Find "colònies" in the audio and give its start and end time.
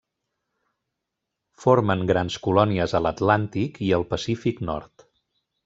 2.47-2.97